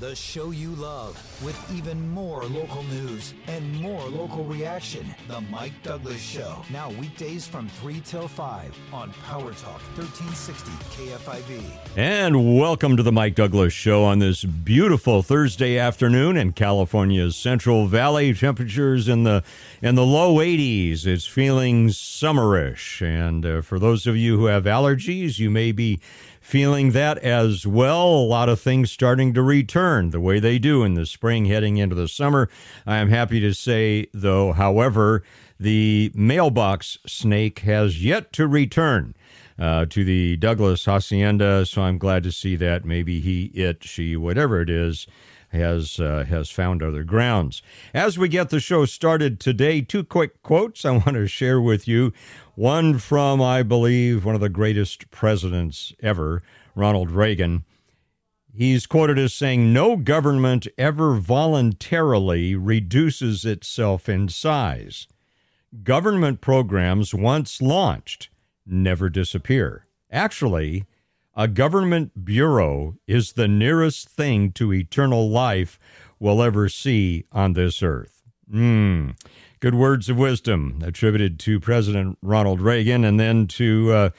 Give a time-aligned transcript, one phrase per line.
[0.00, 1.14] the show you love,
[1.44, 5.06] with even more local news and more local reaction.
[5.28, 6.64] The Mike Douglass Show.
[6.70, 11.62] Now weekdays from 3 till 5 on Power Talk 1360 KFIV.
[11.96, 17.86] And welcome to the Mike Douglass Show on this beautiful Thursday afternoon in California's Central
[17.86, 18.34] Valley.
[18.34, 19.44] Temperatures in the
[19.80, 21.06] in the low 80s.
[21.06, 26.00] It's feeling summerish, and uh, for those of you who have allergies, you may be
[26.44, 28.06] feeling that as well.
[28.06, 31.78] A lot of things starting to return the way they do in the spring heading
[31.78, 32.50] into the summer.
[32.86, 35.22] I am happy to say, though, however,
[35.58, 39.14] the mailbox snake has yet to return.
[39.56, 44.16] Uh, to the Douglass Hacienda, so I'm glad to see that maybe he, it, she,
[44.16, 45.06] whatever it is,
[45.54, 47.62] has uh, has found other grounds.
[47.94, 51.86] As we get the show started today, two quick quotes I want to share with
[51.88, 52.12] you.
[52.54, 56.42] One from, I believe, one of the greatest presidents ever,
[56.76, 57.64] Ronald Reagan.
[58.52, 65.08] He's quoted as saying, No government ever voluntarily reduces itself in size.
[65.82, 68.28] Government programs once launched
[68.64, 69.88] never disappear.
[70.12, 70.84] Actually,
[71.34, 75.80] a government bureau is the nearest thing to eternal life
[76.20, 78.13] we'll ever see on this earth.
[78.50, 79.10] Hmm.
[79.60, 83.04] Good words of wisdom attributed to President Ronald Reagan.
[83.04, 84.10] And then to uh,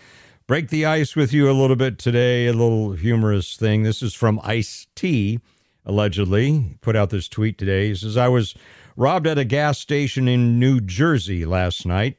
[0.47, 3.83] break the ice with you a little bit today, a little humorous thing.
[3.83, 5.39] This is from Ice T,
[5.85, 6.77] allegedly.
[6.81, 7.89] Put out this tweet today.
[7.89, 8.55] He says, I was
[8.95, 12.17] robbed at a gas station in New Jersey last night.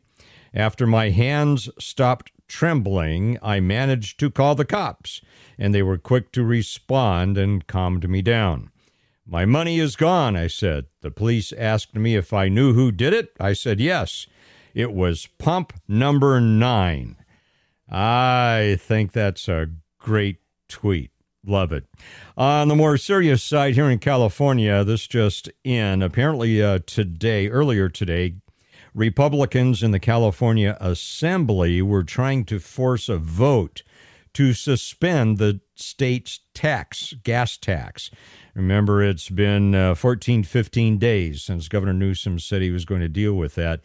[0.55, 5.21] After my hands stopped trembling, I managed to call the cops,
[5.59, 8.71] and they were quick to respond and calmed me down.
[9.29, 10.87] My money is gone, I said.
[11.01, 13.33] The police asked me if I knew who did it.
[13.41, 14.29] I said yes.
[14.73, 17.17] It was pump number nine.
[17.91, 20.39] I think that's a great
[20.69, 21.11] tweet.
[21.45, 21.87] Love it.
[22.37, 26.03] On the more serious side, here in California, this just in.
[26.03, 28.35] Apparently, uh, today, earlier today,
[28.95, 33.83] Republicans in the California Assembly were trying to force a vote
[34.35, 38.11] to suspend the state's tax, gas tax.
[38.57, 43.09] Remember, it's been uh, 14, 15 days since Governor Newsom said he was going to
[43.09, 43.81] deal with that.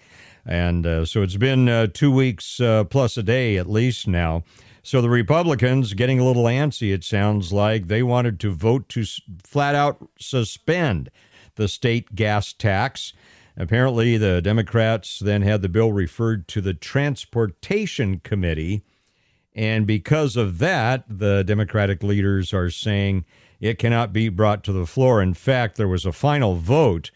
[0.46, 4.44] And uh, so it's been uh, two weeks uh, plus a day at least now.
[4.82, 7.88] So the Republicans getting a little antsy, it sounds like.
[7.88, 9.04] They wanted to vote to
[9.44, 11.12] flat out suspend
[11.56, 13.12] the state gas tax.
[13.58, 18.84] Apparently, the Democrats then had the bill referred to the Transportation Committee.
[19.54, 23.26] And because of that, the Democratic leaders are saying
[23.62, 25.22] it cannot be brought to the floor.
[25.22, 27.12] In fact, there was a final vote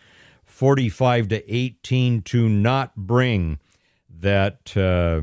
[0.46, 3.60] 45 to 18 to not bring
[4.08, 5.22] that uh,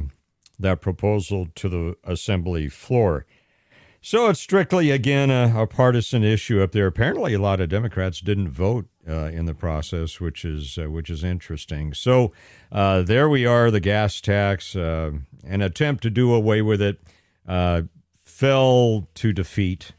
[0.59, 3.25] that proposal to the assembly floor.
[4.03, 6.89] So it's strictly again a, a, partisan issue up there.
[6.89, 11.09] Apparently, a lot of Democrats didn't vote uh, in the process, which is uh, which
[11.09, 11.95] is interesting.
[11.95, 12.33] So
[12.73, 13.71] uh, there we are.
[13.71, 15.13] The gas tax, uh,
[15.45, 17.01] an attempt to do away with it,
[17.47, 17.83] uh,
[18.25, 19.93] fell to defeat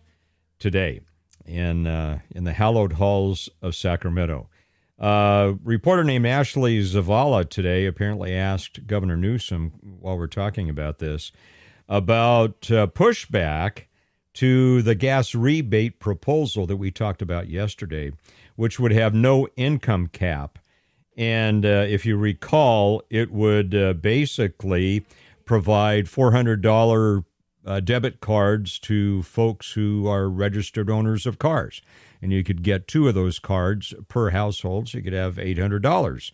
[0.60, 1.00] today
[1.46, 4.50] in uh, in the hallowed halls of Sacramento.
[5.00, 11.32] Uh, reporter named Ashley Zavala today apparently asked Governor Newsom while we're talking about this
[11.90, 13.86] about uh, pushback
[14.34, 18.12] to the gas rebate proposal that we talked about yesterday,
[18.56, 20.60] which would have no income cap.
[21.16, 25.06] And uh, if you recall, it would uh, basically
[25.46, 27.26] provide $400
[27.66, 31.82] uh, debit cards to folks who are registered owners of cars.
[32.22, 36.32] And you could get two of those cards per household, so you could have $800.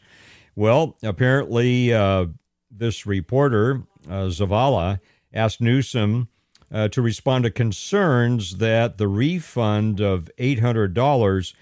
[0.55, 2.27] Well, apparently, uh,
[2.69, 4.99] this reporter, uh, Zavala,
[5.33, 6.27] asked Newsom
[6.71, 11.53] uh, to respond to concerns that the refund of $800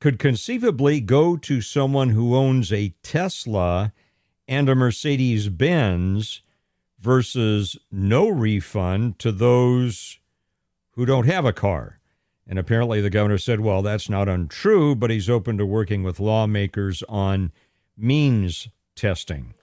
[0.00, 3.92] could conceivably go to someone who owns a Tesla
[4.46, 6.42] and a Mercedes Benz
[7.06, 10.18] versus no refund to those
[10.90, 12.00] who don't have a car.
[12.48, 16.18] And apparently the governor said, well, that's not untrue, but he's open to working with
[16.18, 17.52] lawmakers on
[17.96, 19.54] means testing.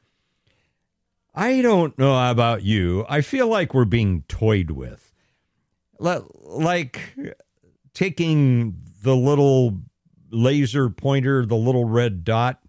[1.36, 3.06] I don't know about you.
[3.10, 5.12] I feel like we're being toyed with.
[6.00, 7.14] Like
[7.94, 9.80] taking the little
[10.32, 12.62] laser pointer, the little red dot,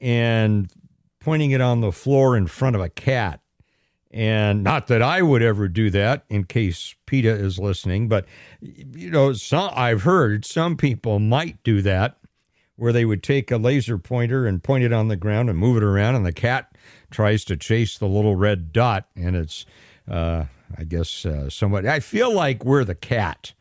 [0.00, 0.72] and
[1.20, 3.40] pointing it on the floor in front of a cat
[4.10, 8.26] and not that I would ever do that in case PETA is listening, but
[8.60, 12.18] you know, some I've heard some people might do that
[12.76, 15.76] where they would take a laser pointer and point it on the ground and move
[15.76, 16.74] it around and the cat
[17.10, 19.66] tries to chase the little red dot and it's
[20.10, 20.44] uh,
[20.76, 23.52] I guess uh, somewhat I feel like we're the cat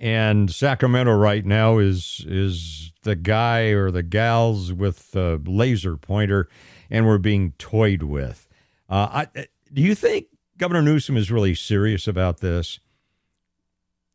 [0.00, 6.48] and Sacramento right now is is the guy or the gals with the laser pointer,
[6.90, 8.46] and we're being toyed with.
[8.88, 10.26] Uh, I, do you think
[10.56, 12.80] Governor Newsom is really serious about this?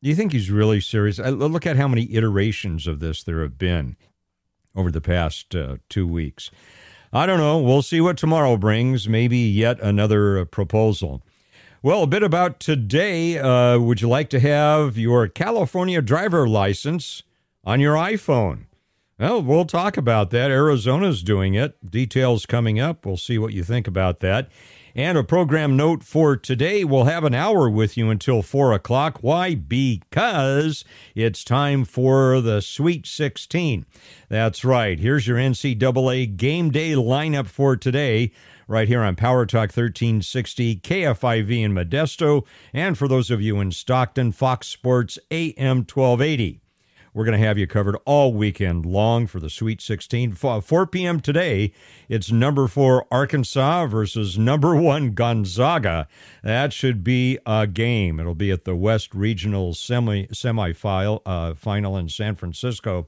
[0.02, 1.20] Do you think he's really serious?
[1.20, 3.96] I, look at how many iterations of this there have been
[4.76, 6.52] over the past uh, two weeks.
[7.14, 7.60] I don't know.
[7.60, 9.08] We'll see what tomorrow brings.
[9.08, 11.24] Maybe yet another uh, proposal.
[11.82, 13.38] Well, a bit about today.
[13.38, 17.24] Uh, would you like to have your California driver license
[17.64, 18.66] on your iPhone?
[19.20, 20.50] Well, we'll talk about that.
[20.50, 21.90] Arizona's doing it.
[21.90, 23.06] Details coming up.
[23.06, 24.50] We'll see what you think about that.
[24.96, 29.18] And a program note for today we'll have an hour with you until 4 o'clock.
[29.22, 29.56] Why?
[29.56, 30.86] Because
[31.16, 33.88] it's time for the Sweet 16.
[34.30, 35.00] That's right.
[35.00, 38.32] Here's your NCAA game day lineup for today
[38.68, 43.72] right here on Power Talk 1360, KFIV in Modesto, and for those of you in
[43.72, 46.63] Stockton, Fox Sports AM 1280.
[47.14, 50.32] We're going to have you covered all weekend long for the Sweet 16.
[50.34, 51.20] 4 p.m.
[51.20, 51.72] today,
[52.10, 56.08] it's number four Arkansas versus number one Gonzaga.
[56.44, 58.20] That should be a game.
[58.20, 63.08] It'll be at the West Regional semi semifinal uh, final in San Francisco.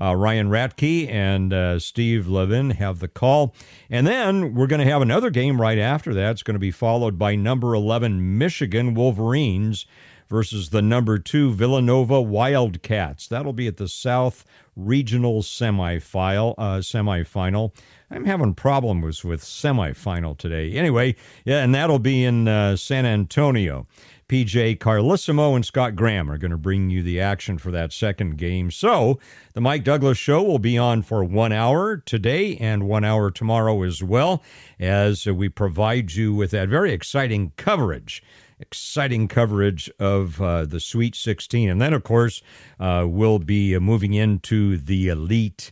[0.00, 3.54] Uh, Ryan Radtke and uh, Steve Lavin have the call.
[3.88, 6.32] And then we're going to have another game right after that.
[6.32, 9.86] It's going to be followed by number 11 Michigan Wolverines
[10.28, 13.26] versus the number two Villanova Wildcats.
[13.26, 14.44] That'll be at the South
[14.76, 16.54] Regional semifinal.
[16.58, 17.72] Uh, semifinal.
[18.10, 20.72] I'm having problems with semifinal today.
[20.72, 23.86] Anyway, yeah, and that'll be in uh, San Antonio.
[24.28, 28.38] PJ Carlesimo and Scott Graham are going to bring you the action for that second
[28.38, 28.70] game.
[28.70, 29.18] So,
[29.52, 33.82] the Mike Douglass Show will be on for one hour today and one hour tomorrow
[33.82, 34.42] as well,
[34.80, 38.22] as we provide you with that very exciting coverage
[38.64, 41.68] exciting coverage of uh, the Sweet 16.
[41.68, 42.40] And then, of course,
[42.80, 45.70] uh, we'll be uh, moving into the Elite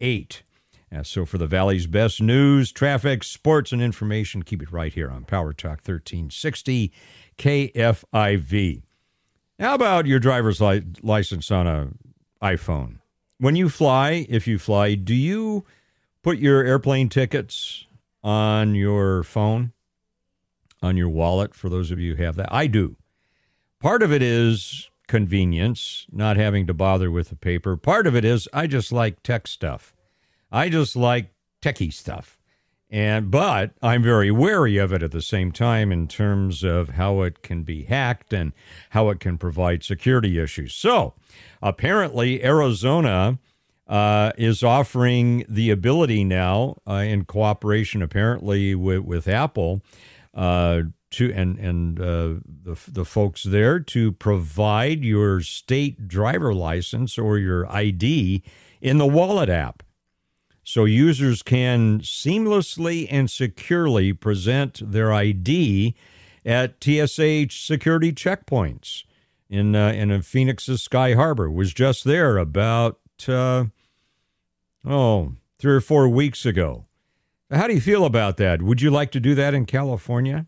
[0.00, 0.44] Eight.
[0.94, 5.10] Uh, so, for the Valley's best news, traffic, sports, and information, keep it right here
[5.10, 6.92] on Power Talk 1360
[7.36, 8.82] KFIV.
[9.58, 11.88] How about your driver's li- license on a
[12.40, 13.00] iPhone?
[13.38, 15.66] When you fly, if you fly, do you
[16.22, 17.84] put your airplane tickets
[18.22, 19.72] on your phone,
[20.82, 21.54] on your wallet?
[21.54, 22.96] For those of you who have that, I do.
[23.80, 27.76] Part of it is convenience, not having to bother with the paper.
[27.76, 29.94] Part of it is I just like tech stuff.
[30.50, 31.32] I just like
[31.62, 32.38] techie stuff.
[32.90, 37.20] And but I'm very wary of it at the same time in terms of how
[37.22, 38.52] it can be hacked and
[38.90, 40.74] how it can provide security issues.
[40.74, 41.14] So
[41.60, 43.38] apparently, Arizona
[43.86, 49.82] uh, is offering the ability now, uh, in cooperation apparently with, with Apple,
[50.34, 57.18] uh, to and and uh, the the folks there to provide your state driver license
[57.18, 58.42] or your ID
[58.80, 59.82] in the Wallet app
[60.68, 65.94] so users can seamlessly and securely present their ID
[66.44, 69.04] at TSA security checkpoints
[69.48, 71.50] in uh, in Phoenix's Sky Harbor.
[71.50, 73.64] Was just there about uh,
[74.84, 76.84] oh three or four weeks ago.
[77.50, 78.62] How do you feel about that?
[78.62, 80.46] Would you like to do that in California?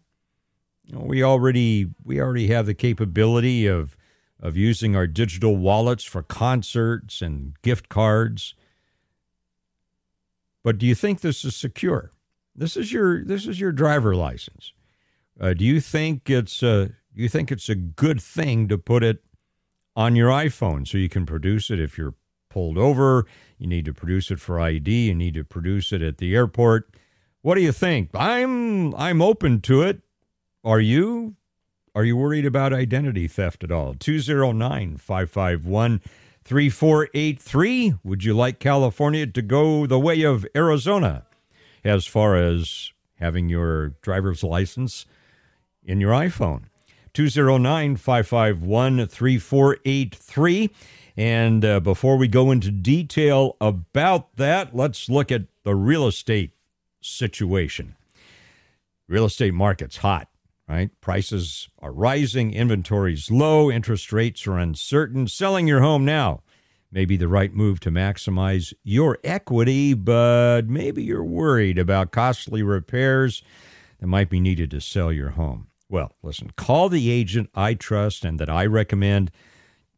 [0.93, 3.97] We already we already have the capability of
[4.41, 8.54] of using our digital wallets for concerts and gift cards.
[10.62, 12.11] But do you think this is secure?
[12.54, 14.73] This is your this is your driver license.
[15.40, 19.25] Uh, do you think it's a you think it's a good thing to put it
[19.97, 22.14] on your iPhone so you can produce it if you're
[22.50, 23.25] pulled over?
[23.57, 25.09] You need to produce it for ID.
[25.09, 26.90] You need to produce it at the airport.
[27.40, 28.11] What do you think?
[28.14, 30.02] I'm I'm open to it.
[30.62, 31.37] Are you?
[31.95, 33.95] Are you worried about identity theft at all?
[33.95, 36.00] 209 551
[36.45, 37.95] 3483.
[38.04, 41.25] Would you like California to go the way of Arizona
[41.83, 45.07] as far as having your driver's license
[45.83, 46.64] in your iPhone?
[47.14, 50.71] 209 551 3483.
[51.21, 56.53] And uh, before we go into detail about that, let's look at the real estate
[57.03, 57.95] situation.
[59.07, 60.29] Real estate market's hot
[60.67, 60.91] right?
[61.00, 65.27] Prices are rising, inventory's low, interest rates are uncertain.
[65.27, 66.43] Selling your home now
[66.93, 72.62] may be the right move to maximize your equity, but maybe you're worried about costly
[72.62, 73.43] repairs
[73.99, 75.67] that might be needed to sell your home.
[75.89, 79.33] Well, listen, call the agent I trust and that I recommend,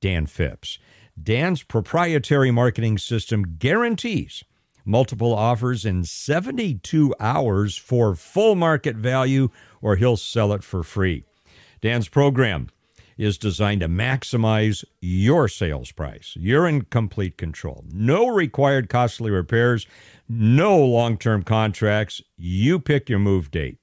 [0.01, 0.79] Dan Phipps.
[1.21, 4.45] Dan's proprietary marketing system guarantees
[4.85, 9.49] multiple offers in 72 hours for full market value
[9.81, 11.25] or he'll sell it for free.
[11.81, 12.69] Dan's program
[13.19, 16.35] is designed to maximize your sales price.
[16.39, 17.85] You're in complete control.
[17.93, 19.87] No required costly repairs,
[20.29, 22.23] no long term contracts.
[22.37, 23.79] You pick your move date.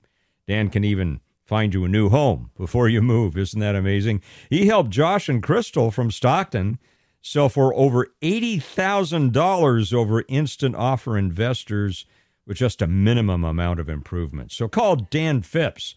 [0.47, 3.37] Dan can even find you a new home before you move.
[3.37, 4.21] Isn't that amazing?
[4.49, 6.79] He helped Josh and Crystal from Stockton
[7.21, 12.05] sell for over $80,000 over instant offer investors
[12.45, 14.51] with just a minimum amount of improvement.
[14.51, 15.95] So call Dan Phipps.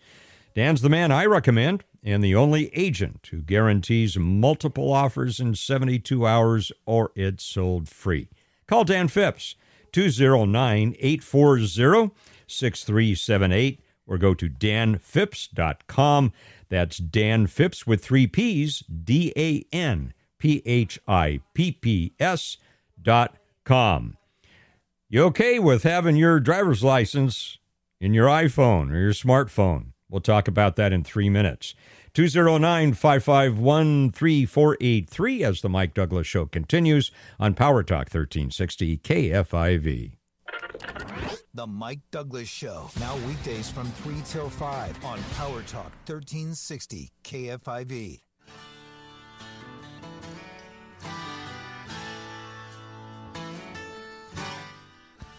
[0.55, 6.26] Dan's the man I recommend and the only agent who guarantees multiple offers in 72
[6.26, 8.29] hours or it's sold free.
[8.67, 9.55] Call Dan Phipps,
[9.93, 12.11] 209 840
[12.47, 16.33] 6378, or go to danphipps.com.
[16.69, 20.12] That's Dan Phipps with three P's, D A N
[20.43, 22.57] P H I P P S
[23.01, 24.17] dot com.
[25.09, 27.59] You okay with having your driver's license
[28.01, 29.93] in your iPhone or your smartphone?
[30.11, 31.77] We'll talk about that in three minutes.
[32.15, 40.17] 209 551 3483 as the Mike Douglass Show continues on Power Talk 1360 KFIV.
[41.55, 48.23] The Mike Douglass Show, now weekdays from 3 till 5 on Power Talk 1360 KFIV.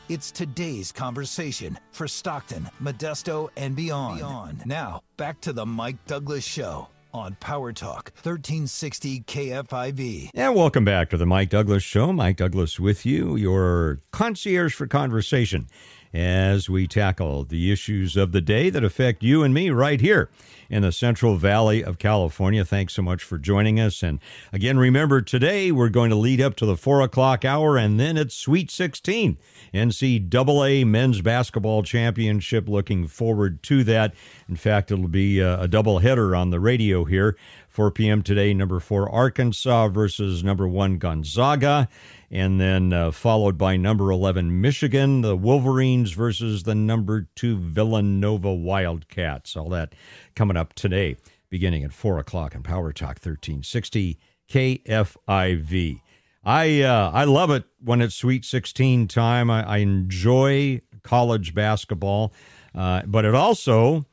[0.09, 4.17] It's today's conversation for Stockton, Modesto, and beyond.
[4.17, 4.65] beyond.
[4.65, 10.29] Now, back to the Mike Douglass Show on Power Talk 1360 KFIV.
[10.33, 12.11] And welcome back to the Mike Douglass Show.
[12.11, 15.67] Mike Douglass with you, your concierge for conversation,
[16.13, 20.29] as we tackle the issues of the day that affect you and me right here
[20.69, 22.63] in the Central Valley of California.
[22.63, 24.03] Thanks so much for joining us.
[24.03, 24.19] And
[24.51, 28.17] again, remember today we're going to lead up to the four o'clock hour, and then
[28.17, 29.37] it's Sweet 16.
[29.73, 32.69] NCAA Men's Basketball Championship.
[32.69, 34.13] Looking forward to that.
[34.47, 37.35] In fact, it'll be uh, a, a double header on the radio here.
[37.73, 38.21] 4 p.m.
[38.21, 41.89] today, number four Arkansas versus number one Gonzaga,
[42.29, 48.53] and then uh, followed by number 11 Michigan, the Wolverines versus the number two Villanova
[48.53, 49.55] Wildcats.
[49.55, 49.95] All that
[50.35, 51.15] coming up today,
[51.49, 56.01] beginning at 4 o'clock on Power Talk 1360 KFIV.
[56.43, 59.49] I uh, I love it when it's Sweet 16 time.
[59.49, 62.33] I, I enjoy college basketball,
[62.75, 64.05] uh, but it also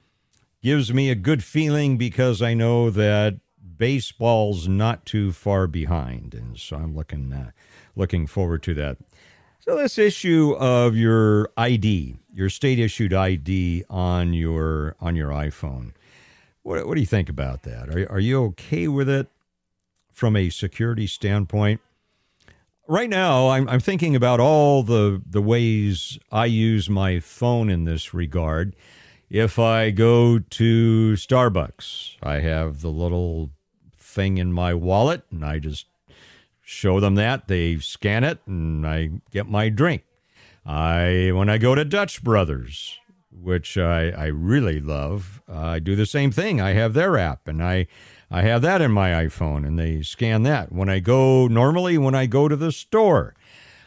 [0.63, 3.39] gives me a good feeling because I know that
[3.81, 7.51] baseball's not too far behind, and so I'm looking uh,
[7.97, 8.99] looking forward to that.
[9.61, 15.93] So this issue of your ID, your state issued ID on your on your iPhone,
[16.63, 17.89] what what do you think about that?
[17.89, 19.29] Are are you okay with it
[20.13, 21.81] from a security standpoint?
[22.87, 27.85] right now I'm, I'm thinking about all the the ways I use my phone in
[27.85, 28.75] this regard.
[29.31, 33.51] If I go to Starbucks, I have the little
[34.11, 35.87] thing in my wallet and I just
[36.63, 37.49] show them that.
[37.49, 40.03] They scan it and I get my drink.
[40.67, 42.99] I when I go to Dutch Brothers,
[43.33, 46.61] which I, I really love, uh, I do the same thing.
[46.61, 47.87] I have their app and I
[48.31, 50.71] I have that in my iPhone and they scan that.
[50.71, 53.35] When I go, normally when I go to the store,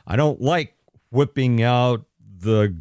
[0.05, 0.75] I don't like
[1.11, 2.05] whipping out
[2.39, 2.75] the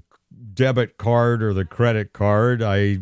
[0.55, 2.63] debit card or the credit card.
[2.63, 2.99] I,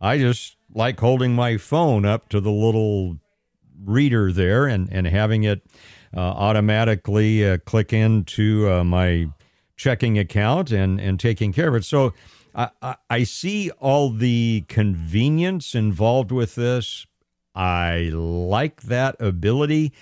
[0.00, 3.18] I just like holding my phone up to the little
[3.84, 5.62] reader there and, and having it
[6.16, 9.28] uh, automatically uh, click into uh, my
[9.76, 11.84] checking account and, and taking care of it.
[11.84, 12.12] So
[12.54, 17.06] I, I, see all the convenience involved with this,
[17.54, 19.92] I like that ability.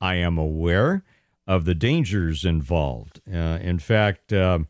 [0.00, 1.04] I am aware
[1.46, 3.20] of the dangers involved.
[3.32, 4.60] Uh, in fact, uh,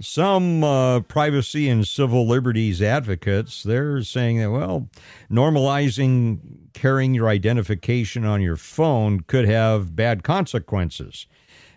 [0.00, 4.88] some uh, privacy and civil liberties advocates they're saying that well,
[5.30, 11.26] normalizing carrying your identification on your phone could have bad consequences,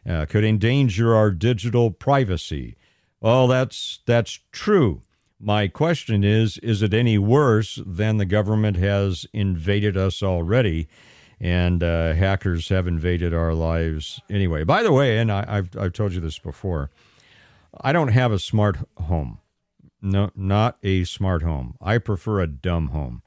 [0.08, 2.76] uh, could endanger our digital privacy.
[3.22, 5.02] Well, that's that's true.
[5.40, 10.90] My question is Is it any worse than the government has invaded us already?
[11.40, 14.66] And uh, hackers have invaded our lives anyway.
[14.66, 16.90] By the way, and I, I've, I've told you this before,
[17.80, 19.40] I don't have a smart home.
[20.02, 21.78] No, not a smart home.
[21.82, 23.22] I prefer a dumb home.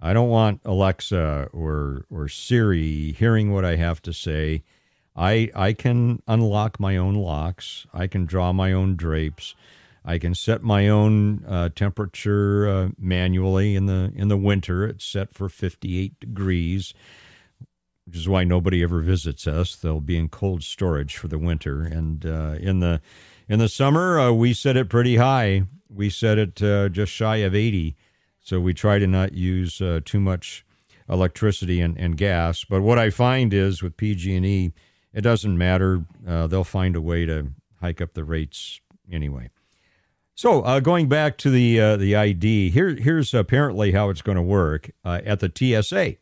[0.00, 4.62] I don't want Alexa or or Siri hearing what I have to say.
[5.14, 7.86] I I can unlock my own locks.
[7.94, 9.54] I can draw my own drapes.
[10.04, 14.86] I can set my own uh, temperature uh, manually in the in the winter.
[14.86, 16.94] It's set for 58 degrees,
[18.04, 19.74] which is why nobody ever visits us.
[19.74, 23.00] They'll be in cold storage for the winter, and uh, in the
[23.48, 25.64] in the summer uh, we set it pretty high.
[25.88, 27.96] We set it uh, just shy of 80,
[28.46, 30.64] so we try to not use uh, too much
[31.08, 32.62] electricity and, and gas.
[32.62, 34.72] But what I find is with PG&E,
[35.12, 36.04] it doesn't matter.
[36.24, 37.48] Uh, they'll find a way to
[37.80, 39.50] hike up the rates anyway.
[40.36, 44.36] So uh, going back to the uh, the ID, here here's apparently how it's going
[44.36, 46.16] to work uh, at the TSA.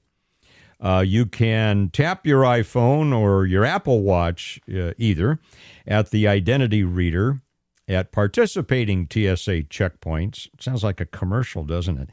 [0.80, 5.40] Uh, you can tap your iPhone or your Apple Watch, uh, either,
[5.86, 7.42] at the identity reader
[7.88, 10.48] at participating TSA checkpoints.
[10.58, 12.10] Sounds like a commercial, doesn't it?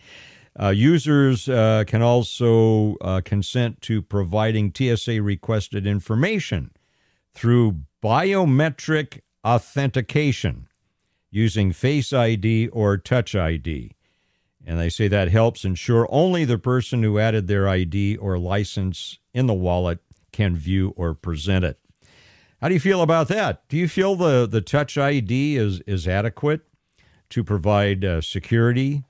[0.59, 6.71] Uh, users uh, can also uh, consent to providing TSA requested information
[7.33, 10.67] through biometric authentication
[11.29, 13.95] using Face ID or Touch ID.
[14.65, 19.17] And they say that helps ensure only the person who added their ID or license
[19.33, 19.99] in the wallet
[20.31, 21.79] can view or present it.
[22.61, 23.67] How do you feel about that?
[23.69, 26.61] Do you feel the, the Touch ID is, is adequate
[27.31, 29.03] to provide uh, security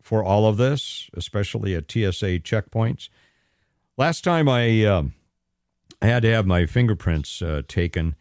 [0.00, 3.10] for all of this, especially at TSA checkpoints?
[3.98, 5.02] Last time I, uh,
[6.00, 8.14] I had to have my fingerprints uh, taken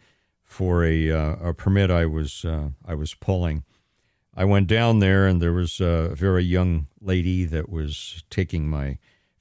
[0.44, 3.64] for a, uh, a permit I was, uh, I was pulling.
[4.36, 8.98] I went down there and there was a very young lady that was taking my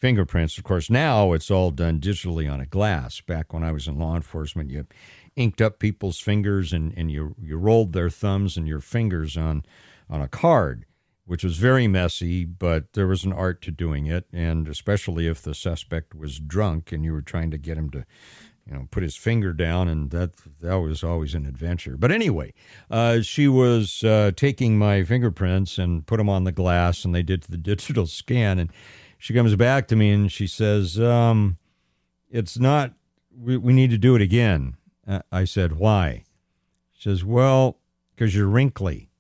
[0.07, 0.57] fingerprints.
[0.57, 3.21] Of course, now it's all done digitally on a glass.
[3.21, 4.87] Back when I was in law enforcement, you
[5.35, 9.65] inked up people's fingers and, and you, you rolled their thumbs and your fingers on,
[10.09, 10.87] on a card,
[11.25, 14.27] which was very messy, but there was an art to doing it.
[14.33, 18.07] And especially if the suspect was drunk and you were trying to get him to
[18.65, 21.97] you know, put his finger down, and that that was always an adventure.
[21.97, 22.53] But anyway,
[22.91, 27.23] uh, she was uh, taking my fingerprints and put them on the glass, and they
[27.23, 28.73] did the digital scan, and
[29.19, 31.59] she comes back to me and she says, um,
[32.31, 32.93] It's not,
[33.37, 34.77] we, we need to do it again.
[35.31, 36.25] I said, Why?
[36.93, 37.79] She says, Well,
[38.15, 39.11] because you're wrinkly.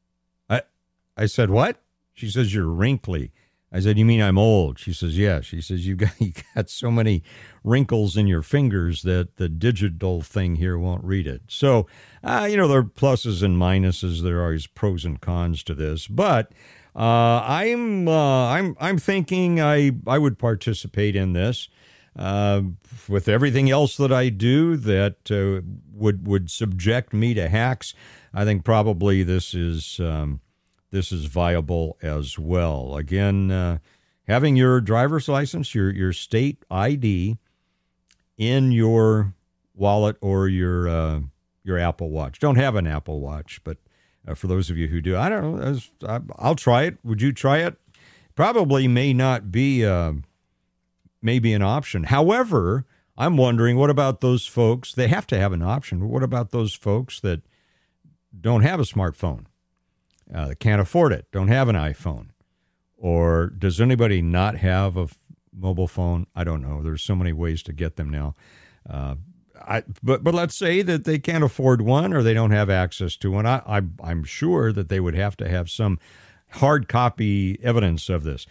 [0.48, 0.62] I,
[1.16, 1.80] I said, What?
[2.14, 3.32] She says, You're wrinkly.
[3.72, 6.70] I said, "You mean I'm old?" She says, "Yeah." She says, "You got you got
[6.70, 7.22] so many
[7.64, 11.86] wrinkles in your fingers that the digital thing here won't read it." So,
[12.22, 14.22] uh, you know, there are pluses and minuses.
[14.22, 16.52] There are always pros and cons to this, but
[16.96, 21.68] uh, I'm uh, I'm I'm thinking I I would participate in this.
[22.18, 22.62] Uh,
[23.10, 25.60] with everything else that I do that uh,
[25.92, 27.92] would would subject me to hacks,
[28.32, 30.40] I think probably this is um,
[30.90, 32.96] this is viable as well.
[32.96, 33.78] Again, uh,
[34.26, 37.36] having your driver's license, your your state ID,
[38.38, 39.34] in your
[39.74, 40.88] wallet or your
[41.62, 42.38] your Apple Watch.
[42.38, 43.76] Don't have an Apple Watch, but
[44.26, 45.16] uh, for those of you who do.
[45.16, 46.22] I don't know.
[46.36, 46.98] I'll try it.
[47.04, 47.76] Would you try it?
[48.34, 50.12] Probably may not be uh,
[51.22, 52.04] maybe an option.
[52.04, 52.84] However,
[53.16, 54.92] I'm wondering what about those folks?
[54.92, 56.00] They have to have an option.
[56.00, 57.42] But what about those folks that
[58.38, 59.46] don't have a smartphone,
[60.34, 62.28] uh, can't afford it, don't have an iPhone,
[62.96, 65.08] or does anybody not have a
[65.52, 66.26] mobile phone?
[66.34, 66.82] I don't know.
[66.82, 68.34] There's so many ways to get them now.
[68.88, 69.16] Uh,
[69.66, 73.16] I, but but let's say that they can't afford one or they don't have access
[73.16, 73.46] to one.
[73.46, 75.98] I, I I'm sure that they would have to have some
[76.52, 78.46] hard copy evidence of this.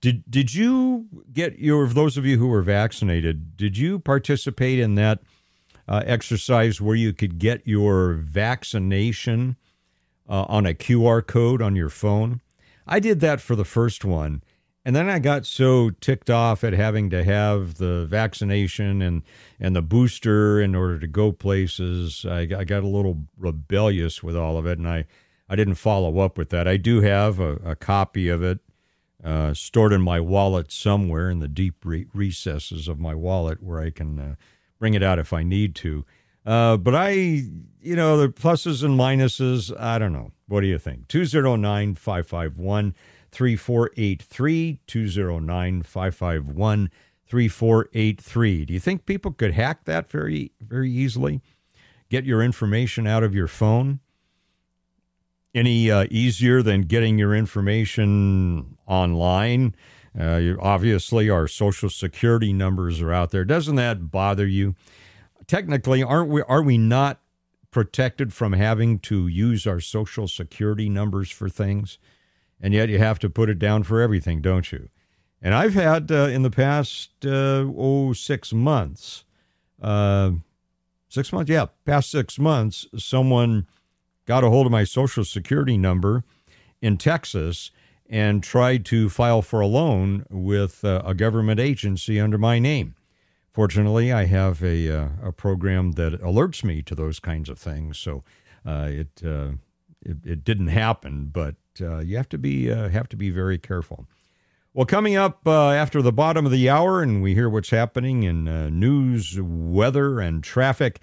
[0.00, 3.56] Did did you get your those of you who were vaccinated?
[3.56, 5.20] Did you participate in that
[5.88, 9.56] uh, exercise where you could get your vaccination
[10.28, 12.40] uh, on a QR code on your phone?
[12.86, 14.42] I did that for the first one,
[14.84, 19.22] and then I got so ticked off at having to have the vaccination and,
[19.58, 22.26] and the booster in order to go places.
[22.28, 25.06] I, I got a little rebellious with all of it, and I,
[25.48, 26.68] I didn't follow up with that.
[26.68, 28.58] I do have a, a copy of it
[29.24, 33.80] uh, stored in my wallet somewhere in the deep re- recesses of my wallet where
[33.80, 34.34] I can uh,
[34.78, 36.04] bring it out if I need to.
[36.44, 40.32] Uh, but I, you know, the pluses and minuses, I don't know.
[40.46, 41.08] What do you think?
[41.08, 42.94] 209 551
[43.34, 46.90] 3483 209 551
[47.26, 48.64] 3483.
[48.64, 51.42] Do you think people could hack that very, very easily?
[52.08, 53.98] Get your information out of your phone?
[55.52, 59.74] Any uh, easier than getting your information online?
[60.18, 63.44] Uh, obviously, our social security numbers are out there.
[63.44, 64.76] Doesn't that bother you?
[65.48, 66.42] Technically, aren't we?
[66.42, 67.20] Are we not
[67.72, 71.98] protected from having to use our social security numbers for things?
[72.60, 74.88] And yet you have to put it down for everything, don't you?
[75.42, 79.24] And I've had uh, in the past uh, oh six months,
[79.82, 80.32] uh,
[81.08, 83.66] six months, yeah, past six months, someone
[84.26, 86.24] got a hold of my social security number
[86.80, 87.70] in Texas
[88.08, 92.94] and tried to file for a loan with uh, a government agency under my name.
[93.52, 97.98] Fortunately, I have a uh, a program that alerts me to those kinds of things,
[97.98, 98.24] so
[98.66, 99.22] uh, it,
[100.04, 103.58] it, it didn't happen, but uh, you have to be uh, have to be very
[103.58, 104.06] careful.
[104.72, 108.24] Well, coming up uh, after the bottom of the hour, and we hear what's happening
[108.24, 111.00] in uh, news, weather, and traffic,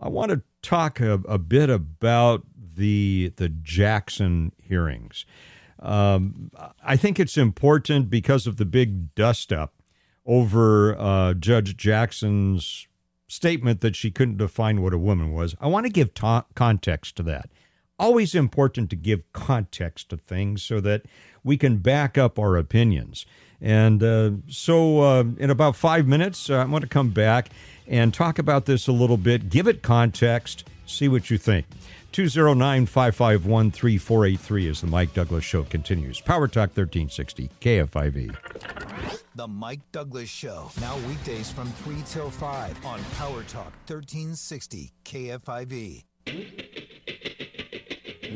[0.00, 5.24] I want to talk a, a bit about the the Jackson hearings.
[5.78, 6.50] Um,
[6.82, 9.74] I think it's important because of the big dust up
[10.24, 12.88] over uh, Judge Jackson's
[13.28, 15.54] statement that she couldn't define what a woman was.
[15.60, 17.50] I want to give ta- context to that.
[17.98, 21.02] Always important to give context to things so that
[21.42, 23.24] we can back up our opinions.
[23.60, 27.48] And uh, so, uh, in about five minutes, uh, I'm going to come back
[27.86, 31.66] and talk about this a little bit, give it context, see what you think.
[32.12, 36.20] 209 551 3483 as the Mike Douglass Show continues.
[36.20, 38.34] Power Talk 1360, KFIV.
[39.34, 46.04] The Mike Douglass Show, now weekdays from 3 till 5 on Power Talk 1360, KFIV.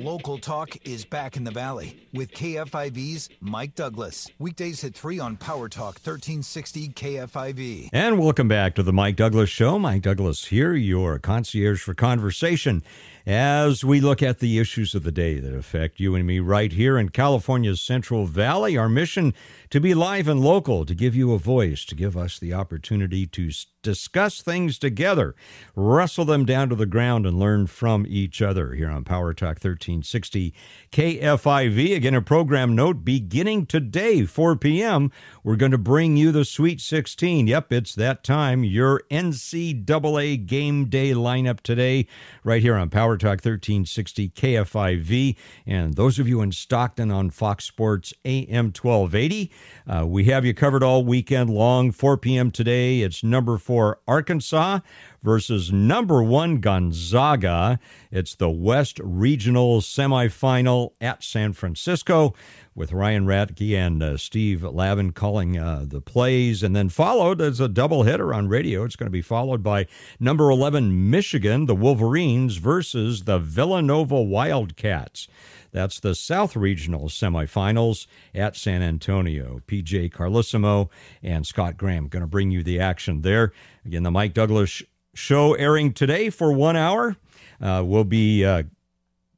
[0.01, 4.31] Local Talk is back in the Valley with KFIV's Mike Douglass.
[4.39, 7.91] Weekdays at 3 on Power Talk 1360 KFIV.
[7.93, 9.79] And welcome back to the Mike Douglass Show.
[9.79, 12.83] Mike Douglass here, your concierge for conversation
[13.27, 16.73] as we look at the issues of the day that affect you and me right
[16.73, 18.77] here in California's Central Valley.
[18.77, 19.35] Our mission
[19.71, 23.27] to be live and local, to give you a voice, to give us the opportunity
[23.27, 23.51] to
[23.83, 25.35] discuss things together,
[25.75, 29.57] wrestle them down to the ground, and learn from each other here on Power Talk
[29.63, 30.53] 1360
[30.93, 31.97] KFIV.
[31.97, 35.11] Again, a program note beginning today, 4 p.m.
[35.43, 37.47] We're going to bring you the Sweet 16.
[37.47, 38.65] Yep, it's that time.
[38.65, 42.07] Your NCAA game day lineup today,
[42.45, 45.37] right here on Power Talk 1360 KFIV.
[45.67, 49.51] And those of you in Stockton on Fox Sports AM 1280,
[49.87, 51.93] uh, we have you covered all weekend long.
[51.93, 52.51] 4 p.m.
[52.51, 54.81] today, it's number four Arkansas
[55.23, 57.79] versus number one Gonzaga.
[58.11, 62.35] It's the West Regional semifinal at San Francisco
[62.81, 67.61] with Ryan Radtke and uh, Steve Lavin calling uh, the plays, and then followed as
[67.61, 68.85] a doubleheader on radio.
[68.85, 69.87] It's going to be followed by
[70.19, 75.29] number 11 Michigan, the Wolverines, versus the Villanova Wildcats.
[75.73, 79.61] That's the South Regional semifinals at San Antonio.
[79.67, 80.89] PJ Carlesimo
[81.23, 83.53] and Scott Graham going to bring you the action there.
[83.85, 87.19] Again, the Mike Douglass show airing today for one hour.
[87.61, 88.63] Uh, we'll be uh,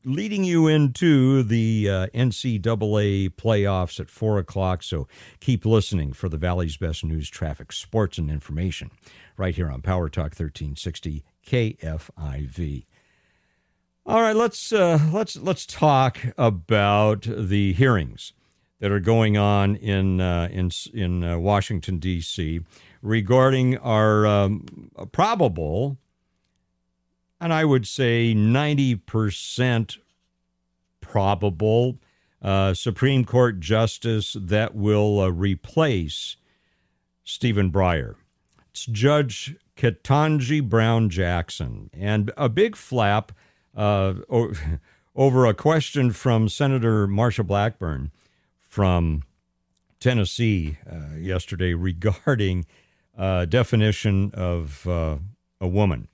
[0.05, 4.83] leading you into the uh, NCAA playoffs at 4 o'clock.
[4.83, 5.07] So
[5.41, 8.91] keep listening for the Valley's best news, traffic, sports, and information
[9.37, 12.87] right here on Power Talk 1360 KFIV.
[14.05, 18.33] All right, let's uh, let's let's talk about the hearings
[18.81, 22.63] that are going on in uh, in in uh, Washington D.C.
[23.01, 25.99] regarding our um, probable,
[27.43, 29.99] and I would say ninety percent
[31.01, 31.99] probable
[32.41, 36.37] uh, Supreme Court justice that will uh, replace
[37.25, 38.15] Stephen Breyer.
[38.71, 43.33] It's Judge Ketanji Brown Jackson, and a big flap
[43.77, 44.15] uh,
[45.17, 48.13] over a question from Senator Marsha Blackburn
[48.61, 49.25] from
[49.99, 52.67] Tennessee uh, yesterday regarding
[53.19, 55.17] uh, definition of uh,
[55.61, 56.07] a woman.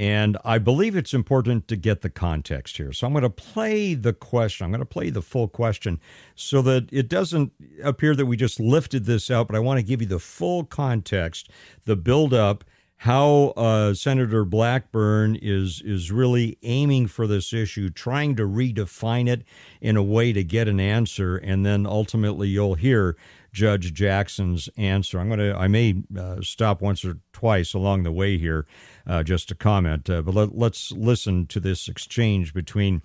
[0.00, 2.90] And I believe it's important to get the context here.
[2.90, 4.64] So I'm going to play the question.
[4.64, 6.00] I'm going to play the full question
[6.34, 7.52] so that it doesn't
[7.84, 10.64] appear that we just lifted this out, but I want to give you the full
[10.64, 11.50] context,
[11.84, 12.64] the build up,
[12.96, 19.42] how uh, Senator Blackburn is is really aiming for this issue, trying to redefine it
[19.82, 23.16] in a way to get an answer, and then ultimately you'll hear
[23.52, 25.18] Judge Jackson's answer.
[25.18, 28.66] I'm going to I may uh, stop once or twice along the way here
[29.06, 33.02] uh, just to comment, uh, but let, us listen to this exchange between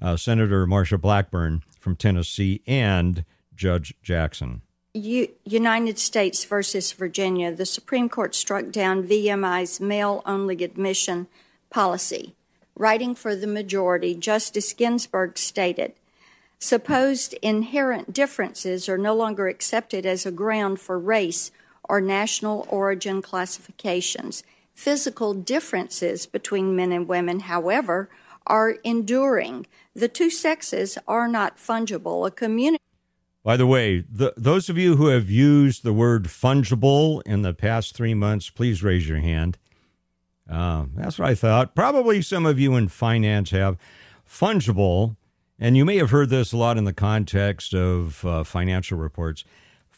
[0.00, 4.62] uh, Senator Marsha Blackburn from Tennessee and Judge Jackson.
[4.94, 11.28] United States versus Virginia, the Supreme Court struck down VMI's male only admission
[11.70, 12.34] policy.
[12.74, 15.92] Writing for the majority, Justice Ginsburg stated
[16.58, 21.50] Supposed inherent differences are no longer accepted as a ground for race
[21.88, 24.42] or national origin classifications.
[24.74, 28.10] Physical differences between men and women, however,
[28.46, 29.66] are enduring.
[29.94, 32.26] The two sexes are not fungible.
[32.26, 32.82] A community
[33.44, 37.54] by the way, the, those of you who have used the word fungible in the
[37.54, 39.56] past three months, please raise your hand.
[40.50, 41.74] Uh, that's what I thought.
[41.74, 43.78] Probably some of you in finance have.
[44.28, 45.16] Fungible,
[45.58, 49.44] and you may have heard this a lot in the context of uh, financial reports.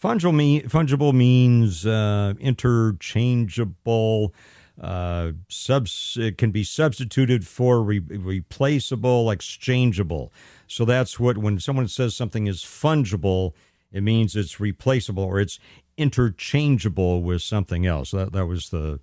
[0.01, 4.35] Fungible, mean, fungible means uh, interchangeable.
[4.81, 10.33] Uh, subs, it can be substituted for re- replaceable, exchangeable.
[10.66, 13.53] So that's what when someone says something is fungible,
[13.92, 15.59] It means it's replaceable or it's
[15.96, 18.12] interchangeable with something else.
[18.12, 19.01] That, that was the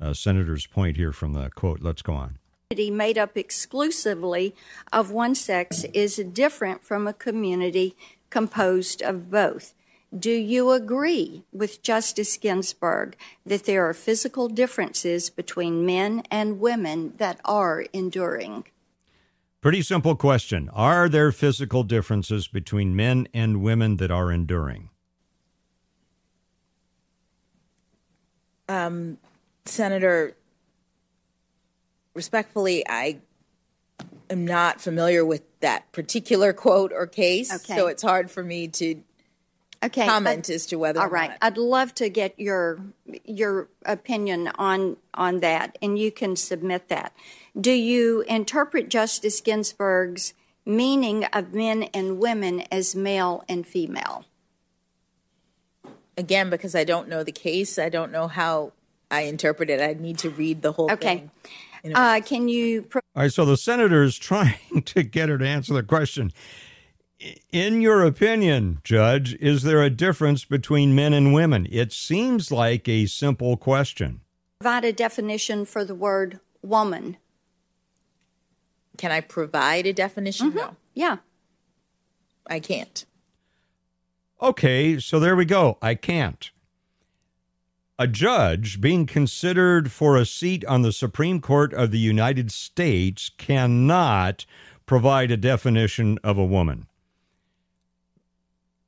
[0.00, 1.80] uh, senator's point here from the quote.
[1.80, 2.39] Let's go on.
[2.72, 4.54] Made up exclusively
[4.92, 7.96] of one sex is different from a community
[8.30, 9.74] composed of both.
[10.16, 17.14] Do you agree with Justice Ginsburg that there are physical differences between men and women
[17.16, 18.66] that are enduring?
[19.60, 20.68] Pretty simple question.
[20.72, 24.90] Are there physical differences between men and women that are enduring?
[28.68, 29.18] Um,
[29.64, 30.36] Senator,
[32.14, 33.20] respectfully, I
[34.28, 37.76] am not familiar with that particular quote or case, okay.
[37.76, 39.02] so it's hard for me to
[39.82, 41.00] okay, comment as to whether.
[41.00, 41.32] All right.
[41.40, 42.80] I'd love to get your
[43.24, 47.12] your opinion on on that, and you can submit that.
[47.58, 54.24] Do you interpret Justice Ginsburg's meaning of men and women as male and female?
[56.16, 58.72] Again, because I don't know the case, I don't know how
[59.10, 59.80] I interpret it.
[59.80, 61.06] I need to read the whole okay.
[61.06, 61.30] thing.
[61.44, 61.54] Okay.
[61.94, 62.82] Uh, can you?
[62.82, 63.32] Pro- All right.
[63.32, 66.32] So the senator is trying to get her to answer the question
[67.52, 71.66] in your opinion, Judge, is there a difference between men and women?
[71.70, 74.20] It seems like a simple question.
[74.60, 77.16] Provide a definition for the word woman.
[78.96, 80.48] Can I provide a definition?
[80.48, 80.58] Mm-hmm.
[80.58, 80.76] No.
[80.94, 81.16] Yeah.
[82.46, 83.04] I can't.
[84.42, 85.78] Okay, so there we go.
[85.82, 86.50] I can't.
[88.00, 93.30] A judge being considered for a seat on the Supreme Court of the United States
[93.36, 94.46] cannot
[94.86, 96.86] provide a definition of a woman.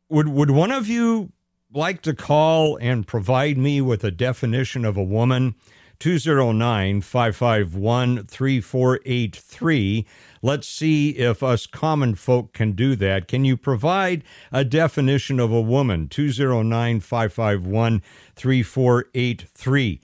[0.08, 1.30] Would would one of you
[1.74, 5.56] like to call and provide me with a definition of a woman?
[5.98, 10.06] 209 551 3483.
[10.44, 13.28] Let's see if us common folk can do that.
[13.28, 16.08] Can you provide a definition of a woman?
[16.08, 18.02] 209 551
[18.34, 20.00] 3483.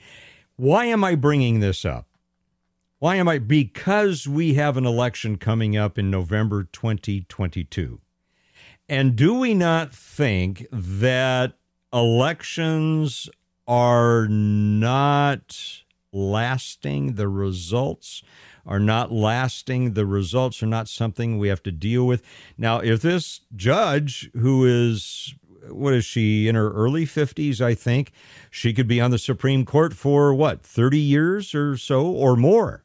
[0.55, 2.07] Why am I bringing this up?
[3.01, 3.38] Why am I?
[3.38, 8.01] Because we have an election coming up in November 2022.
[8.88, 11.55] And do we not think that
[11.92, 13.29] elections
[13.66, 17.14] are not lasting?
[17.14, 18.22] The results
[18.68, 19.94] are not lasting.
[19.94, 22.22] The results are not something we have to deal with.
[22.59, 25.35] Now, if this judge, who is,
[25.70, 28.12] what is she, in her early 50s, I think,
[28.50, 32.85] she could be on the Supreme Court for what, 30 years or so or more.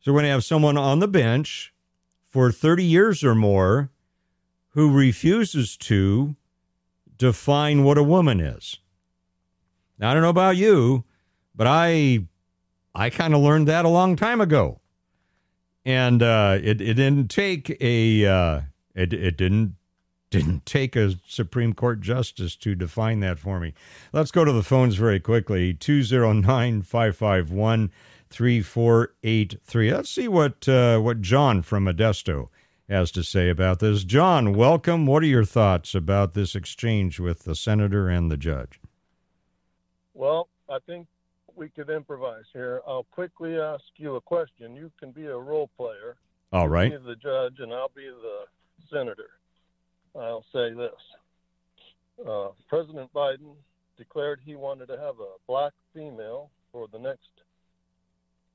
[0.00, 1.74] So we're going to have someone on the bench
[2.30, 3.90] for 30 years or more
[4.70, 6.36] who refuses to
[7.18, 8.78] define what a woman is.
[9.98, 11.04] Now, I don't know about you,
[11.54, 12.26] but I
[12.94, 14.80] I kind of learned that a long time ago,
[15.84, 18.60] and uh, it it didn't take a uh,
[18.94, 19.74] it it didn't
[20.30, 23.74] didn't take a Supreme Court justice to define that for me.
[24.12, 27.90] Let's go to the phones very quickly 209 551
[28.30, 29.92] 3483.
[29.92, 32.48] Let's see what uh, what John from Modesto
[32.88, 34.04] has to say about this.
[34.04, 35.06] John, welcome.
[35.06, 38.80] What are your thoughts about this exchange with the senator and the judge?
[40.12, 41.06] Well, I think
[41.56, 42.80] we could improvise here.
[42.86, 44.76] I'll quickly ask you a question.
[44.76, 46.16] You can be a role player.
[46.52, 46.90] All right.
[46.90, 48.44] Be the judge, and I'll be the
[48.90, 49.30] senator.
[50.16, 53.54] I'll say this: uh, President Biden
[53.96, 57.28] declared he wanted to have a black female for the next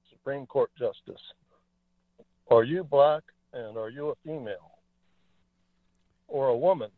[0.09, 1.21] Supreme Court justice.
[2.49, 4.71] Are you black and are you a female
[6.27, 6.89] or a woman?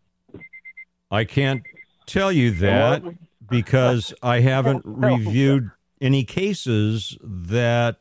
[1.09, 1.63] I can't
[2.05, 3.03] tell you that
[3.49, 7.99] because I haven't reviewed any cases that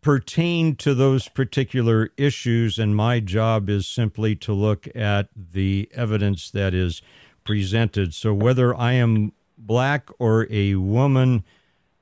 [0.00, 6.50] pertain to those particular issues, and my job is simply to look at the evidence
[6.50, 7.02] that is
[7.42, 8.14] presented.
[8.14, 11.44] So, whether I am black or a woman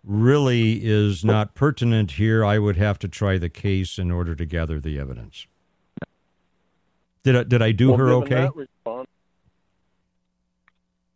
[0.05, 2.45] really is not pertinent here.
[2.45, 5.47] I would have to try the case in order to gather the evidence.
[7.23, 8.49] Did I, did I do well, her okay?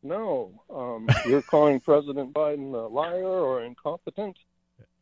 [0.06, 0.50] No.
[0.70, 4.36] Um, you're calling President Biden a liar or incompetent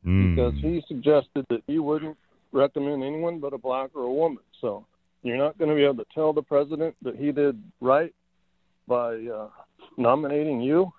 [0.05, 0.35] mm.
[0.35, 2.17] because he suggested that he wouldn't
[2.53, 4.43] recommend anyone but a black or a woman.
[4.61, 4.87] So
[5.23, 8.15] you're not going to be able to tell the president that he did right
[8.87, 9.49] by uh,
[9.97, 10.93] nominating you.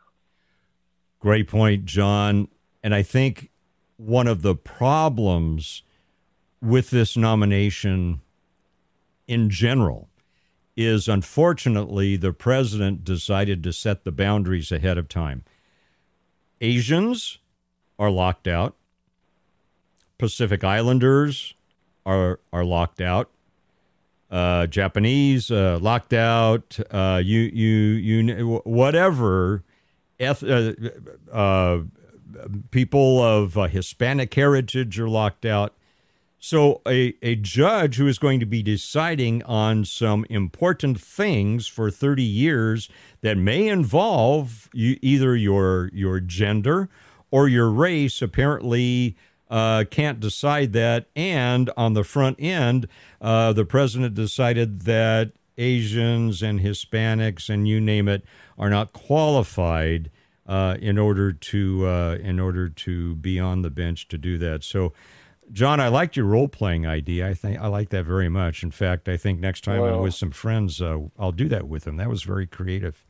[1.20, 2.48] Great point, John.
[2.84, 3.50] And I think
[3.98, 5.84] one of the problems
[6.62, 8.22] with this nomination
[9.28, 10.10] in general
[10.78, 15.44] is unfortunately the president decided to set the boundaries ahead of time.
[16.62, 17.40] Asians
[18.00, 18.76] are locked out.
[20.18, 21.54] Pacific Islanders
[22.06, 23.30] are are locked out.
[24.32, 29.64] uh, Japanese, uh, locked out, uh, you, you, you, whatever,
[30.20, 30.74] eth- uh,
[31.32, 31.80] uh,
[32.72, 35.74] people of Hispanic heritage are locked out.
[36.48, 41.90] So, a, a judge who is going to be deciding on some important things for
[41.90, 42.88] 30 years
[43.22, 46.88] that may involve you, either your, your gender
[47.32, 49.18] or your race apparently
[49.50, 51.08] uh, can't decide that.
[51.16, 57.82] And on the front end, uh, the president decided that Asians and Hispanics and you
[57.82, 58.24] name it
[58.56, 60.12] are not qualified
[60.46, 64.64] uh, in order to uh, in order to be on the bench to do that.
[64.64, 64.94] So
[65.52, 67.30] John, I liked your role playing idea.
[67.30, 68.64] I think I like that very much.
[68.64, 71.68] In fact, I think next time well, I'm with some friends, uh, I'll do that
[71.68, 71.98] with them.
[71.98, 73.06] That was very creative.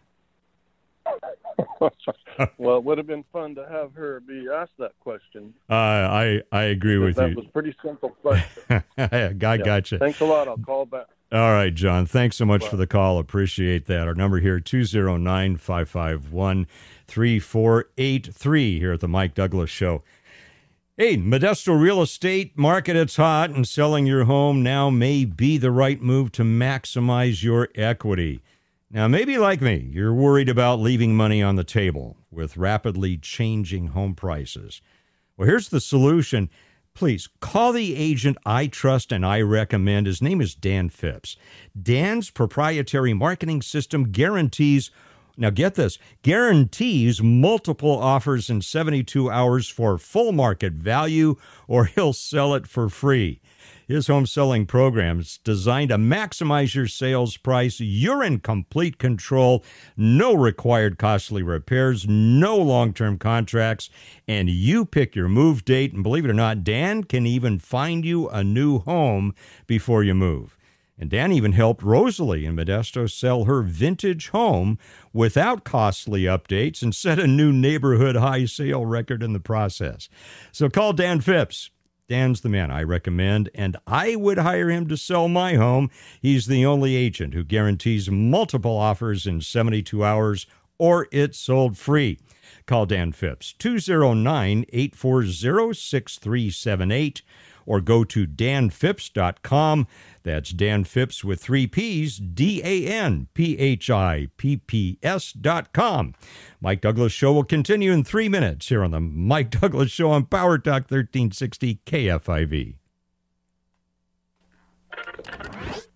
[2.57, 5.53] well, it would have been fun to have her be asked that question.
[5.69, 7.35] Uh, I I agree with that you.
[7.35, 8.63] That was pretty simple question.
[8.69, 9.33] I yeah.
[9.33, 9.97] gotcha.
[9.97, 10.47] Thanks a lot.
[10.47, 11.07] I'll call back.
[11.31, 12.05] All right, John.
[12.05, 12.69] Thanks so much Bye.
[12.69, 13.19] for the call.
[13.19, 14.07] Appreciate that.
[14.07, 16.67] Our number here 209 551
[17.07, 20.03] 3483 here at the Mike Douglass Show.
[20.97, 25.69] Hey, Modesto real estate market, it's hot, and selling your home now may be the
[25.69, 28.41] right move to maximize your equity.
[28.89, 33.87] Now, maybe like me, you're worried about leaving money on the table with rapidly changing
[33.87, 34.81] home prices.
[35.35, 36.49] Well, here's the solution.
[36.93, 40.07] Please call the agent I trust and I recommend.
[40.07, 41.35] His name is Dan Phipps.
[41.77, 44.91] Dan's proprietary marketing system guarantees
[45.37, 51.35] now, get this guarantees multiple offers in 72 hours for full market value,
[51.67, 53.41] or he'll sell it for free.
[53.87, 57.79] His home selling program is designed to maximize your sales price.
[57.79, 59.63] You're in complete control.
[59.95, 63.89] No required costly repairs, no long term contracts,
[64.27, 65.93] and you pick your move date.
[65.93, 69.35] And believe it or not, Dan can even find you a new home
[69.67, 70.57] before you move.
[70.97, 74.79] And Dan even helped Rosalie in Modesto sell her vintage home
[75.11, 80.07] without costly updates and set a new neighborhood high sale record in the process.
[80.51, 81.69] So call Dan Phipps.
[82.07, 85.89] Dan's the man I recommend, and I would hire him to sell my home.
[86.21, 90.45] He's the only agent who guarantees multiple offers in 72 hours
[90.77, 92.19] or it's sold free.
[92.65, 97.21] Call Dan Phipps, 209 840 6378,
[97.65, 99.87] or go to danphipps.com.
[100.23, 105.31] That's Dan Phipps with three P's, D A N P H I P P S
[105.31, 106.13] dot com.
[106.59, 110.25] Mike Douglass Show will continue in three minutes here on the Mike Douglass Show on
[110.25, 112.75] Power Talk 1360 KFIV.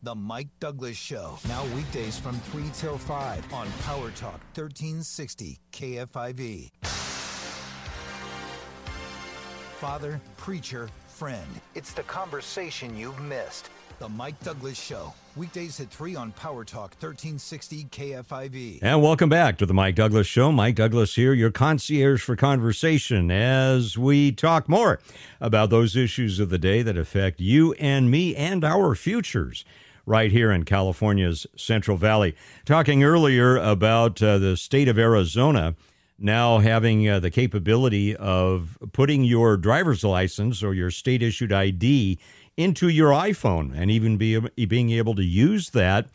[0.02, 6.72] The Mike Douglass Show, now weekdays from 3 till 5 on Power Talk 1360 KFIV.
[9.80, 13.70] Father, preacher, friend, it's the conversation you've missed.
[14.00, 15.14] The Mike Douglass Show.
[15.36, 18.80] Weekdays at 3 on Power Talk 1360 KFIV.
[18.82, 20.54] And welcome back to the Mike Douglass Show.
[20.54, 25.02] Mike Douglass here, your concierge for conversation, as we talk more
[25.42, 29.66] about those issues of the day that affect you and me and our futures
[30.06, 32.34] right here in California's Central Valley.
[32.64, 35.76] Talking earlier about uh, the state of Arizona
[36.22, 42.20] now having uh, the capability of putting your driver's license or your state issued ID
[42.58, 46.08] into your iPhone and even be being able to use that.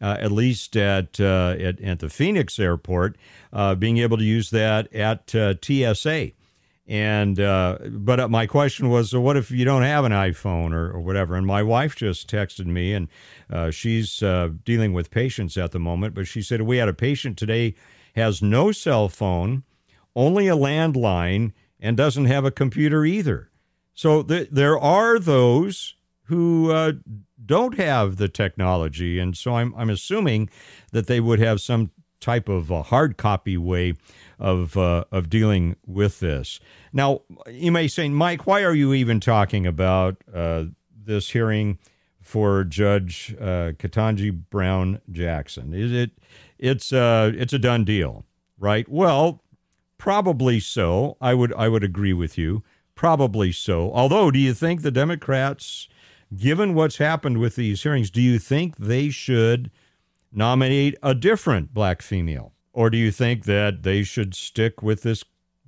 [0.00, 3.16] Uh, at least at, uh, at, at the Phoenix airport,
[3.52, 6.32] uh, being able to use that at uh, TSA.
[6.88, 10.90] And uh, but my question was, so what if you don't have an iPhone or,
[10.90, 11.36] or whatever?
[11.36, 14.18] And my wife just texted me, and she's
[14.64, 16.16] dealing with patients at the moment.
[16.16, 17.76] But she said we had a patient today
[18.12, 19.64] has no cell phone,
[20.14, 23.50] only a landline, and doesn't have a computer either.
[23.94, 25.94] So th- there are those
[26.24, 26.92] who uh,
[27.44, 30.48] don't have the technology, and so I'm I'm assuming
[30.92, 33.94] that they would have some type of a hard copy way
[34.38, 36.60] of uh, of dealing with this.
[36.92, 40.64] Now, you may say, Mike, why are you even talking about uh,
[41.04, 41.78] this hearing
[42.20, 43.72] for Judge uh,
[44.50, 45.74] Brown Jackson?
[45.74, 46.12] Is it
[46.62, 48.24] it's uh, it's a done deal,
[48.56, 48.88] right?
[48.88, 49.42] Well,
[49.98, 51.16] probably so.
[51.20, 52.62] I would I would agree with you.
[52.94, 53.92] Probably so.
[53.92, 55.88] Although, do you think the Democrats,
[56.34, 59.72] given what's happened with these hearings, do you think they should
[60.30, 62.52] nominate a different black female?
[62.72, 65.24] Or do you think that they should stick with this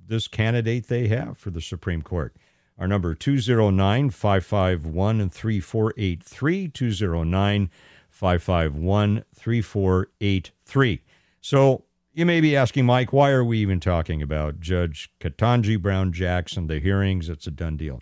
[0.07, 2.33] this candidate they have for the Supreme Court?
[2.77, 7.69] Our number 209 551 3483 209
[8.15, 11.01] 551 3483.
[11.41, 16.13] So you may be asking, Mike, why are we even talking about Judge Ketanji Brown
[16.13, 17.27] Jackson, the hearings?
[17.27, 18.01] It's a done deal.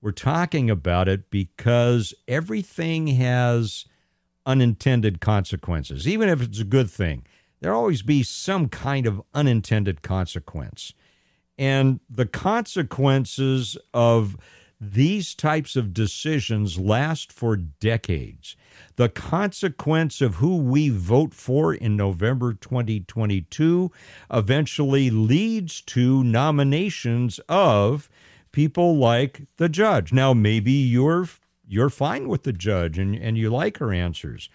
[0.00, 3.86] We're talking about it because everything has
[4.46, 6.06] unintended consequences.
[6.06, 7.26] Even if it's a good thing,
[7.60, 10.94] there always be some kind of unintended consequence.
[11.58, 14.36] And the consequences of
[14.80, 18.56] these types of decisions last for decades.
[18.96, 23.92] The consequence of who we vote for in November 2022
[24.32, 28.08] eventually leads to nominations of
[28.52, 30.12] people like the judge.
[30.12, 31.28] Now, maybe you're
[31.68, 34.48] you're fine with the judge and, and you like her answers.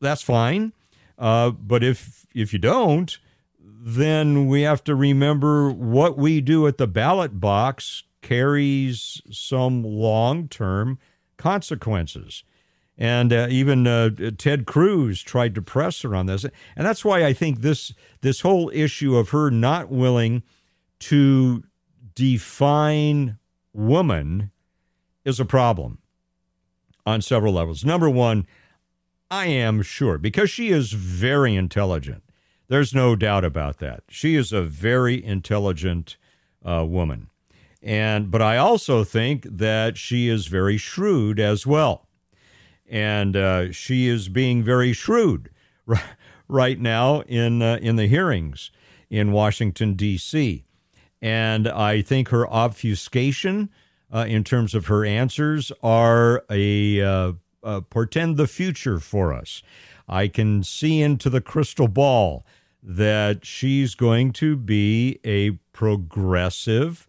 [0.00, 0.72] That's fine.
[1.18, 3.18] Uh, but if if you don't,
[3.58, 10.48] then we have to remember what we do at the ballot box carries some long
[10.48, 10.98] term
[11.36, 12.44] consequences.
[12.98, 17.24] And uh, even uh, Ted Cruz tried to press her on this, and that's why
[17.24, 20.42] I think this this whole issue of her not willing
[21.00, 21.64] to
[22.14, 23.38] define
[23.72, 24.50] woman
[25.24, 25.98] is a problem
[27.06, 27.86] on several levels.
[27.86, 28.46] Number one,
[29.30, 32.22] I am sure because she is very intelligent.
[32.68, 34.02] There's no doubt about that.
[34.08, 36.18] She is a very intelligent
[36.64, 37.29] uh, woman.
[37.82, 42.08] And but I also think that she is very shrewd as well,
[42.86, 45.50] and uh, she is being very shrewd
[46.48, 48.70] right now in uh, in the hearings
[49.08, 50.64] in Washington D.C.
[51.22, 53.70] And I think her obfuscation
[54.12, 59.62] uh, in terms of her answers are a uh, uh, portend the future for us.
[60.08, 62.44] I can see into the crystal ball
[62.82, 67.06] that she's going to be a progressive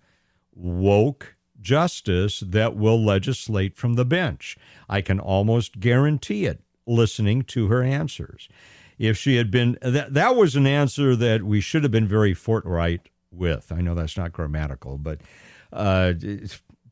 [0.53, 4.57] woke justice that will legislate from the bench.
[4.89, 8.49] I can almost guarantee it listening to her answers.
[8.97, 12.33] If she had been, that, that was an answer that we should have been very
[12.33, 13.71] forthright with.
[13.71, 15.21] I know that's not grammatical, but
[15.71, 16.13] uh,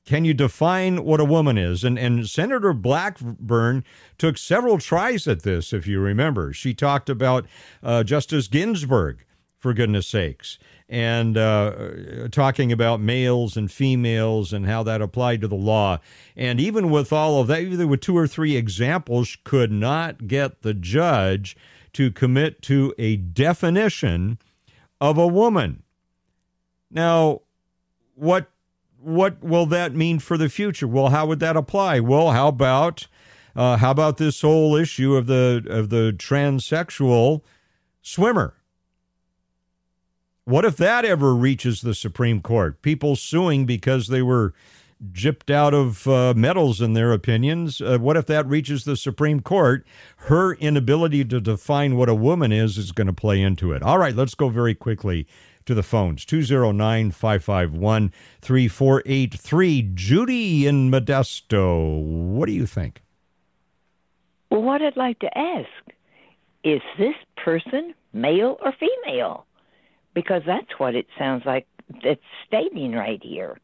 [0.05, 1.83] can you define what a woman is?
[1.83, 3.83] And, and Senator Blackburn
[4.17, 6.53] took several tries at this, if you remember.
[6.53, 7.45] She talked about
[7.83, 9.25] uh, Justice Ginsburg,
[9.57, 10.57] for goodness sakes
[10.89, 15.99] and uh, talking about males and females and how that applied to the law.
[16.35, 20.63] And even with all of that, even with two or three examples, could not get
[20.63, 21.55] the judge
[21.93, 24.39] to commit to a definition
[24.99, 25.83] of a woman.
[26.89, 27.41] Now,
[28.15, 28.49] what
[29.01, 30.87] what will that mean for the future?
[30.87, 31.99] Well, how would that apply?
[32.01, 33.07] Well, how about
[33.55, 37.41] uh, how about this whole issue of the of the transsexual
[38.01, 38.55] swimmer?
[40.49, 42.81] What if that ever reaches the Supreme Court?
[42.81, 44.55] People suing because they were
[45.11, 47.81] gypped out of uh, medals in their opinions.
[47.81, 49.85] Uh, what if that reaches the Supreme Court?
[50.17, 53.83] Her inability to define what a woman is is going to play into it.
[53.83, 55.27] All right, let's go very quickly
[55.67, 59.91] to the phones 209 551 3483.
[59.93, 63.03] Judy in Modesto, what do you think?
[64.49, 65.69] Well, what I'd like to ask
[66.63, 69.45] is this person male or female?
[70.19, 71.65] Because that's what it sounds like
[72.03, 73.57] it's stating right here.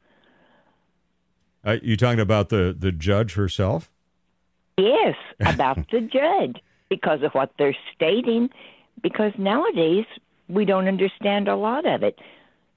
[1.65, 3.91] Uh, you talking about the the judge herself?
[4.77, 8.49] Yes, about the judge because of what they're stating.
[9.03, 10.05] Because nowadays
[10.47, 12.19] we don't understand a lot of it.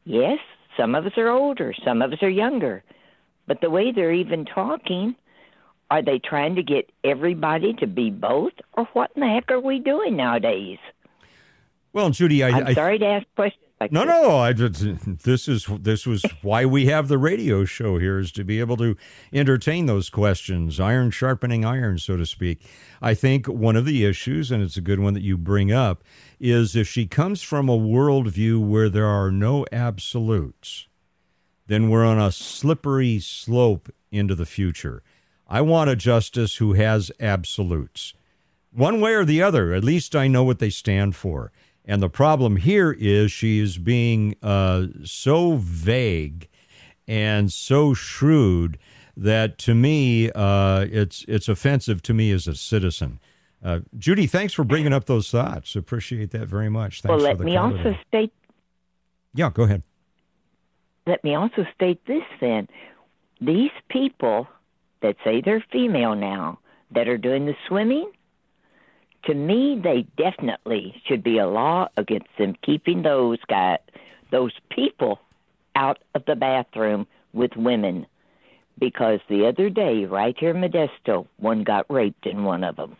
[0.05, 0.41] Yes,
[0.77, 2.83] some of us are older, some of us are younger,
[3.47, 5.15] but the way they're even talking,
[5.89, 9.61] are they trying to get everybody to be both, or what in the heck are
[9.61, 10.79] we doing nowadays?
[11.93, 13.68] Well, Judy, I, am sorry to ask questions.
[13.81, 14.09] Like no, this.
[14.09, 14.53] no, I,
[15.23, 18.77] this is this was why we have the radio show here is to be able
[18.79, 18.97] to
[19.33, 22.61] entertain those questions, iron sharpening iron, so to speak.
[23.01, 26.03] I think one of the issues, and it's a good one that you bring up,
[26.41, 30.89] is if she comes from a worldview where there are no absolutes,
[31.69, 35.03] then we're on a slippery slope into the future.
[35.47, 38.13] I want a justice who has absolutes,
[38.73, 39.73] one way or the other.
[39.73, 41.53] At least I know what they stand for.
[41.89, 46.49] And the problem here is she is being uh, so vague
[47.09, 48.79] and so shrewd
[49.17, 53.19] that to me uh, it's it's offensive to me as a citizen.
[53.65, 55.75] Uh, Judy, thanks for bringing up those thoughts.
[55.75, 57.01] Appreciate that very much.
[57.01, 57.99] Thanks well, let me also today.
[58.07, 58.33] state.
[59.35, 59.83] Yeah, go ahead.
[61.07, 62.69] Let me also state this then:
[63.41, 64.47] these people
[65.01, 66.59] that say they're female now
[66.91, 68.13] that are doing the swimming
[69.25, 73.79] to me, they definitely should be a law against them keeping those guys,
[74.31, 75.21] those people
[75.75, 78.07] out of the bathroom with women.
[78.79, 82.97] Because the other day, right here in Modesto, one got raped in one of them.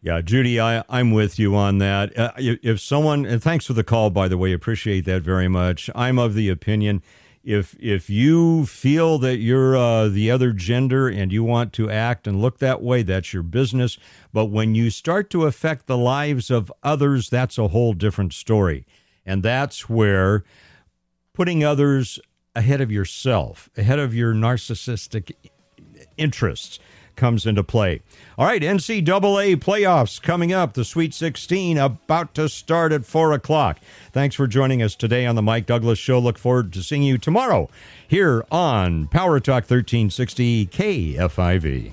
[0.00, 2.18] Yeah, Judy, I, I'm with you on that.
[2.18, 5.88] Uh, if someone, and thanks for the call, by the way, appreciate that very much.
[5.94, 7.02] I'm of the opinion
[7.44, 12.26] if if you feel that you're uh, the other gender and you want to act
[12.26, 13.98] and look that way, that's your business.
[14.32, 18.86] But when you start to affect the lives of others, that's a whole different story,
[19.26, 20.44] and that's where
[21.34, 22.18] putting others
[22.56, 25.32] ahead of yourself, ahead of your narcissistic
[26.16, 26.78] interests
[27.16, 28.00] comes into play.
[28.38, 30.74] All right, NCAA playoffs coming up.
[30.74, 33.78] The Sweet 16 about to start at 4 o'clock.
[34.12, 36.18] Thanks for joining us today on the Mike Douglass Show.
[36.18, 37.68] Look forward to seeing you tomorrow
[38.06, 41.92] here on Power Talk 1360 KFIV.